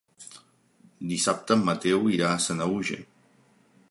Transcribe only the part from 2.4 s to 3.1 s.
Sanaüja.